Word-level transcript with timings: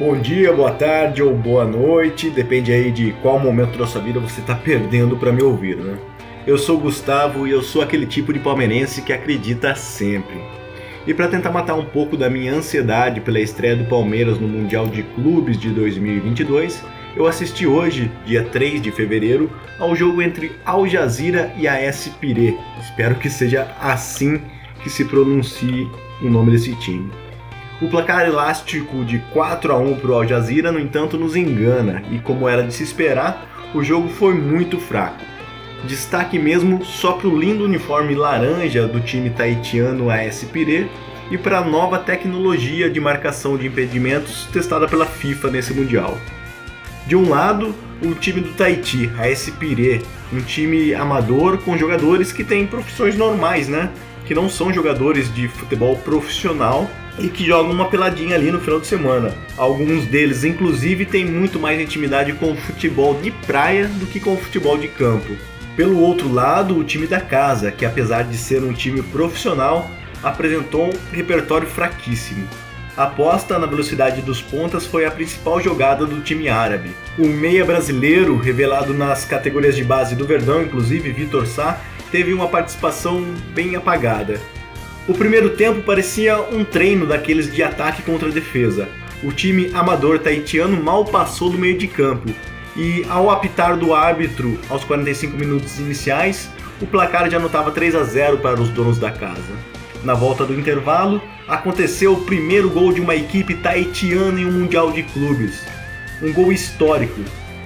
Bom 0.00 0.18
dia, 0.18 0.50
boa 0.50 0.72
tarde 0.72 1.22
ou 1.22 1.34
boa 1.34 1.66
noite, 1.66 2.30
depende 2.30 2.72
aí 2.72 2.90
de 2.90 3.12
qual 3.20 3.38
momento 3.38 3.78
da 3.78 3.86
sua 3.86 4.00
vida 4.00 4.18
você 4.18 4.40
está 4.40 4.54
perdendo 4.54 5.14
para 5.14 5.30
me 5.30 5.42
ouvir, 5.42 5.76
né? 5.76 5.98
Eu 6.46 6.56
sou 6.56 6.78
Gustavo 6.78 7.46
e 7.46 7.50
eu 7.50 7.60
sou 7.60 7.82
aquele 7.82 8.06
tipo 8.06 8.32
de 8.32 8.38
palmeirense 8.38 9.02
que 9.02 9.12
acredita 9.12 9.74
sempre. 9.74 10.40
E 11.06 11.12
para 11.12 11.28
tentar 11.28 11.50
matar 11.50 11.74
um 11.74 11.84
pouco 11.84 12.16
da 12.16 12.30
minha 12.30 12.54
ansiedade 12.54 13.20
pela 13.20 13.38
estreia 13.40 13.76
do 13.76 13.84
Palmeiras 13.84 14.40
no 14.40 14.48
Mundial 14.48 14.86
de 14.86 15.02
Clubes 15.02 15.58
de 15.58 15.68
2022, 15.68 16.82
eu 17.14 17.26
assisti 17.26 17.66
hoje, 17.66 18.10
dia 18.24 18.42
3 18.42 18.80
de 18.80 18.90
fevereiro, 18.90 19.52
ao 19.78 19.94
jogo 19.94 20.22
entre 20.22 20.52
Al 20.64 20.88
Jazeera 20.88 21.52
e 21.58 21.68
AS 21.68 22.08
Pirê. 22.18 22.54
Espero 22.80 23.16
que 23.16 23.28
seja 23.28 23.76
assim 23.78 24.40
que 24.82 24.88
se 24.88 25.04
pronuncie 25.04 25.86
o 26.22 26.30
nome 26.30 26.52
desse 26.52 26.74
time. 26.76 27.10
O 27.80 27.88
placar 27.88 28.26
elástico 28.26 29.02
de 29.06 29.20
4 29.32 29.72
a 29.72 29.78
1 29.78 29.96
para 29.96 30.10
o 30.10 30.14
Al 30.14 30.28
Jazeera, 30.28 30.70
no 30.70 30.78
entanto, 30.78 31.16
nos 31.16 31.34
engana 31.34 32.02
e, 32.10 32.18
como 32.18 32.46
era 32.46 32.62
de 32.62 32.74
se 32.74 32.82
esperar, 32.82 33.70
o 33.74 33.82
jogo 33.82 34.08
foi 34.10 34.34
muito 34.34 34.78
fraco. 34.78 35.24
Destaque 35.84 36.38
mesmo 36.38 36.84
só 36.84 37.12
para 37.12 37.28
o 37.28 37.38
lindo 37.38 37.64
uniforme 37.64 38.14
laranja 38.14 38.86
do 38.86 39.00
time 39.00 39.30
taitiano 39.30 40.10
AS 40.10 40.44
Pirê 40.44 40.88
e 41.30 41.38
para 41.38 41.60
a 41.60 41.64
nova 41.64 41.98
tecnologia 41.98 42.90
de 42.90 43.00
marcação 43.00 43.56
de 43.56 43.68
impedimentos 43.68 44.46
testada 44.52 44.86
pela 44.86 45.06
FIFA 45.06 45.50
nesse 45.50 45.72
Mundial. 45.72 46.18
De 47.06 47.16
um 47.16 47.30
lado, 47.30 47.74
o 48.02 48.14
time 48.14 48.42
do 48.42 48.52
Tahiti, 48.52 49.10
AS 49.18 49.48
Pirê, 49.58 50.02
um 50.30 50.42
time 50.42 50.94
amador 50.94 51.56
com 51.58 51.78
jogadores 51.78 52.30
que 52.30 52.44
têm 52.44 52.66
profissões 52.66 53.16
normais, 53.16 53.68
né? 53.68 53.90
Que 54.26 54.34
não 54.34 54.50
são 54.50 54.70
jogadores 54.70 55.32
de 55.34 55.48
futebol 55.48 55.96
profissional 55.96 56.86
e 57.18 57.28
que 57.28 57.44
jogam 57.44 57.72
uma 57.72 57.88
peladinha 57.88 58.36
ali 58.36 58.50
no 58.50 58.60
final 58.60 58.80
de 58.80 58.86
semana. 58.86 59.34
Alguns 59.56 60.06
deles, 60.06 60.44
inclusive, 60.44 61.04
têm 61.04 61.24
muito 61.24 61.58
mais 61.58 61.80
intimidade 61.80 62.32
com 62.34 62.52
o 62.52 62.56
futebol 62.56 63.14
de 63.20 63.30
praia 63.30 63.86
do 63.86 64.06
que 64.06 64.20
com 64.20 64.34
o 64.34 64.38
futebol 64.38 64.78
de 64.78 64.88
campo. 64.88 65.36
Pelo 65.76 66.00
outro 66.00 66.32
lado, 66.32 66.76
o 66.76 66.84
time 66.84 67.06
da 67.06 67.20
casa, 67.20 67.70
que 67.70 67.84
apesar 67.84 68.24
de 68.24 68.36
ser 68.36 68.62
um 68.62 68.72
time 68.72 69.02
profissional, 69.02 69.90
apresentou 70.22 70.88
um 70.88 70.98
repertório 71.12 71.66
fraquíssimo. 71.66 72.46
A 72.96 73.04
aposta 73.04 73.58
na 73.58 73.66
velocidade 73.66 74.20
dos 74.20 74.42
pontas 74.42 74.84
foi 74.84 75.06
a 75.06 75.10
principal 75.10 75.60
jogada 75.60 76.04
do 76.04 76.20
time 76.20 76.48
árabe. 76.48 76.90
O 77.18 77.26
meia 77.26 77.64
brasileiro, 77.64 78.36
revelado 78.36 78.92
nas 78.92 79.24
categorias 79.24 79.76
de 79.76 79.84
base 79.84 80.14
do 80.14 80.26
Verdão, 80.26 80.62
inclusive 80.62 81.12
Vitor 81.12 81.46
Sá, 81.46 81.80
teve 82.10 82.34
uma 82.34 82.48
participação 82.48 83.24
bem 83.54 83.76
apagada. 83.76 84.40
O 85.08 85.14
primeiro 85.14 85.50
tempo 85.50 85.82
parecia 85.82 86.40
um 86.40 86.64
treino 86.64 87.06
daqueles 87.06 87.52
de 87.52 87.62
ataque 87.62 88.02
contra 88.02 88.30
defesa. 88.30 88.88
O 89.22 89.32
time 89.32 89.70
amador 89.74 90.18
taitiano 90.18 90.82
mal 90.82 91.04
passou 91.04 91.50
do 91.50 91.58
meio 91.58 91.76
de 91.76 91.88
campo 91.88 92.30
e, 92.76 93.04
ao 93.08 93.30
apitar 93.30 93.76
do 93.76 93.94
árbitro 93.94 94.58
aos 94.68 94.84
45 94.84 95.36
minutos 95.36 95.78
iniciais, 95.78 96.50
o 96.80 96.86
placar 96.86 97.30
já 97.30 97.38
anotava 97.38 97.70
3 97.70 97.94
a 97.94 98.04
0 98.04 98.38
para 98.38 98.60
os 98.60 98.68
donos 98.70 98.98
da 98.98 99.10
casa. 99.10 99.52
Na 100.04 100.14
volta 100.14 100.46
do 100.46 100.58
intervalo, 100.58 101.20
aconteceu 101.46 102.14
o 102.14 102.24
primeiro 102.24 102.70
gol 102.70 102.92
de 102.92 103.00
uma 103.00 103.14
equipe 103.14 103.54
taitiana 103.54 104.40
em 104.40 104.46
um 104.46 104.52
Mundial 104.52 104.92
de 104.92 105.02
Clubes. 105.02 105.66
Um 106.22 106.32
gol 106.32 106.52
histórico, 106.52 107.20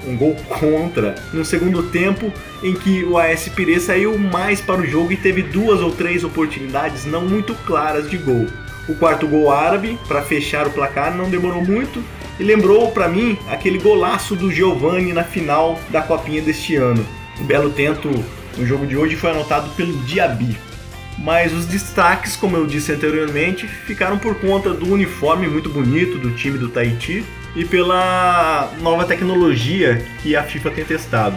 um 0.07 0.17
gol 0.17 0.37
contra, 0.49 1.15
no 1.33 1.45
segundo 1.45 1.83
tempo 1.85 2.33
em 2.63 2.75
que 2.75 3.05
o 3.05 3.19
AS 3.19 3.49
Pirê 3.49 3.79
saiu 3.81 4.19
mais 4.19 4.61
para 4.61 4.81
o 4.81 4.87
jogo 4.87 5.13
e 5.13 5.17
teve 5.17 5.43
duas 5.43 5.81
ou 5.81 5.91
três 5.91 6.25
oportunidades 6.25 7.05
não 7.05 7.23
muito 7.23 7.55
claras 7.67 8.09
de 8.09 8.17
gol. 8.17 8.47
O 8.89 8.95
quarto 8.95 9.27
gol 9.27 9.51
árabe, 9.51 9.99
para 10.07 10.23
fechar 10.23 10.67
o 10.67 10.71
placar, 10.71 11.15
não 11.15 11.31
demorou 11.31 11.65
muito 11.65 12.03
e 12.39 12.43
lembrou 12.43 12.91
para 12.91 13.09
mim 13.09 13.39
aquele 13.49 13.79
golaço 13.79 14.35
do 14.37 14.51
Giovani 14.53 15.13
na 15.13 15.25
final 15.25 15.81
da 15.91 16.03
Copinha 16.03 16.43
deste 16.43 16.77
ano. 16.77 17.07
Um 17.41 17.45
belo 17.45 17.71
tento 17.71 18.11
no 18.57 18.67
jogo 18.67 18.87
de 18.87 18.97
hoje 18.97 19.17
foi 19.17 19.31
anotado 19.31 19.71
pelo 19.71 19.97
Diaby. 20.05 20.57
Mas 21.19 21.53
os 21.53 21.67
destaques, 21.67 22.37
como 22.37 22.57
eu 22.57 22.67
disse 22.67 22.93
anteriormente, 22.93 23.67
ficaram 23.67 24.19
por 24.19 24.35
conta 24.37 24.75
do 24.75 24.93
uniforme 24.93 25.47
muito 25.47 25.71
bonito 25.71 26.19
do 26.19 26.33
time 26.33 26.59
do 26.59 26.69
Tahiti 26.69 27.25
e 27.55 27.65
pela 27.65 28.73
nova 28.81 29.05
tecnologia 29.05 30.05
que 30.23 30.35
a 30.35 30.43
FIFA 30.43 30.71
tem 30.71 30.85
testado. 30.85 31.37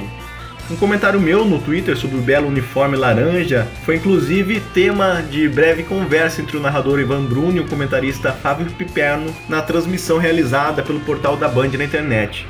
Um 0.69 0.75
comentário 0.75 1.21
meu 1.21 1.45
no 1.45 1.59
Twitter 1.59 1.95
sobre 1.95 2.17
o 2.17 2.21
belo 2.21 2.47
uniforme 2.47 2.97
laranja 2.97 3.65
foi 3.85 3.95
inclusive 3.95 4.59
tema 4.73 5.23
de 5.29 5.47
breve 5.47 5.83
conversa 5.83 6.41
entre 6.41 6.57
o 6.57 6.59
narrador 6.59 6.99
Ivan 6.99 7.23
Bruno 7.23 7.57
e 7.57 7.59
o 7.61 7.67
comentarista 7.67 8.33
Fábio 8.33 8.65
Piperno 8.71 9.33
na 9.47 9.61
transmissão 9.61 10.17
realizada 10.17 10.83
pelo 10.83 10.99
portal 10.99 11.37
da 11.37 11.47
Band 11.47 11.69
na 11.69 11.85
internet. 11.85 12.45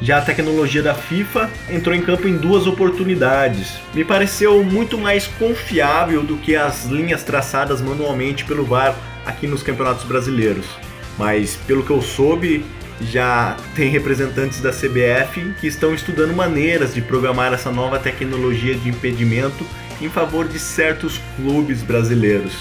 Já 0.00 0.18
a 0.18 0.22
tecnologia 0.22 0.82
da 0.82 0.92
FIFA 0.92 1.48
entrou 1.70 1.94
em 1.94 2.02
campo 2.02 2.26
em 2.26 2.36
duas 2.36 2.66
oportunidades. 2.66 3.78
Me 3.94 4.04
pareceu 4.04 4.64
muito 4.64 4.98
mais 4.98 5.28
confiável 5.28 6.24
do 6.24 6.36
que 6.38 6.56
as 6.56 6.86
linhas 6.86 7.22
traçadas 7.22 7.80
manualmente 7.80 8.44
pelo 8.44 8.64
VAR 8.64 8.96
aqui 9.24 9.46
nos 9.46 9.62
campeonatos 9.62 10.02
brasileiros. 10.02 10.66
Mas 11.16 11.54
pelo 11.54 11.84
que 11.84 11.90
eu 11.90 12.02
soube, 12.02 12.64
já 13.00 13.56
tem 13.74 13.90
representantes 13.90 14.60
da 14.60 14.70
CBF 14.70 15.54
que 15.60 15.66
estão 15.66 15.94
estudando 15.94 16.34
maneiras 16.34 16.94
de 16.94 17.00
programar 17.00 17.52
essa 17.52 17.70
nova 17.70 17.98
tecnologia 17.98 18.74
de 18.74 18.88
impedimento 18.88 19.64
em 20.00 20.08
favor 20.08 20.46
de 20.46 20.58
certos 20.58 21.20
clubes 21.36 21.82
brasileiros. 21.82 22.52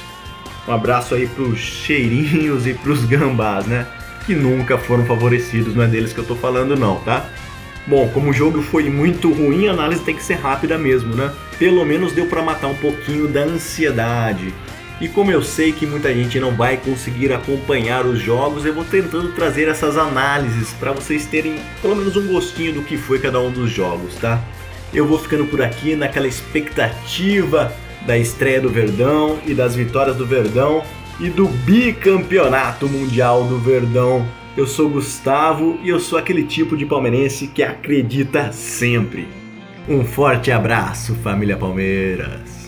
Um 0.68 0.72
abraço 0.72 1.16
aí 1.16 1.28
para 1.28 1.44
os 1.44 1.60
cheirinhos 1.60 2.68
e 2.68 2.74
para 2.74 2.92
os 2.92 3.04
gambás, 3.06 3.66
né? 3.66 3.88
Que 4.26 4.36
nunca 4.36 4.78
foram 4.78 5.06
favorecidos, 5.06 5.76
não 5.76 5.84
é 5.84 5.88
deles 5.88 6.14
que 6.14 6.20
eu 6.20 6.26
tô 6.26 6.36
falando 6.36 6.76
não, 6.76 6.98
tá? 7.00 7.26
Bom, 7.88 8.08
como 8.10 8.30
o 8.30 8.34
jogo 8.34 8.62
foi 8.62 8.90
muito 8.90 9.34
ruim, 9.34 9.68
a 9.68 9.72
análise 9.72 10.04
tem 10.04 10.16
que 10.16 10.24
ser 10.24 10.36
rápida 10.36 10.78
mesmo, 10.78 11.16
né? 11.16 11.34
Pelo 11.58 11.84
menos 11.84 12.14
deu 12.14 12.28
para 12.28 12.44
matar 12.44 12.68
um 12.68 12.76
pouquinho 12.76 13.28
da 13.28 13.42
ansiedade, 13.42 14.54
e 15.02 15.08
como 15.08 15.32
eu 15.32 15.42
sei 15.42 15.72
que 15.72 15.88
muita 15.88 16.14
gente 16.14 16.40
não 16.40 16.52
vai 16.52 16.78
conseguir 16.78 17.34
acompanhar 17.34 18.06
os 18.06 18.20
jogos, 18.20 18.66
eu 18.66 18.74
vou 18.74 18.86
tentando 18.86 19.32
trazer 19.34 19.68
essas 19.68 19.98
análises 19.98 20.72
para 20.74 20.92
vocês 20.92 21.26
terem 21.26 21.56
pelo 21.82 21.96
menos 21.96 22.16
um 22.16 22.28
gostinho 22.28 22.74
do 22.74 22.84
que 22.84 22.98
foi 22.98 23.18
cada 23.18 23.40
um 23.40 23.50
dos 23.50 23.72
jogos, 23.72 24.14
tá? 24.18 24.40
Eu 24.94 25.08
vou 25.08 25.18
ficando 25.18 25.46
por 25.46 25.60
aqui 25.60 25.96
naquela 25.96 26.28
expectativa 26.28 27.74
da 28.06 28.16
estreia 28.16 28.62
do 28.62 28.70
Verdão 28.70 29.40
e 29.44 29.56
das 29.56 29.76
vitórias 29.76 30.16
do 30.16 30.26
Verdão 30.26 30.84
e 31.20 31.32
do 31.32 31.48
bicampeonato 31.48 32.88
mundial 32.88 33.46
do 33.46 33.58
Verdão. 33.58 34.28
Eu 34.56 34.68
sou 34.68 34.88
Gustavo 34.88 35.80
e 35.82 35.90
eu 35.90 36.00
sou 36.00 36.20
aquele 36.20 36.44
tipo 36.44 36.78
de 36.78 36.86
palmeirense 36.86 37.48
que 37.48 37.64
acredita 37.64 38.52
sempre. 38.52 39.28
Um 39.90 40.06
forte 40.06 40.52
abraço, 40.52 41.16
família 41.16 41.58
Palmeiras. 41.58 42.61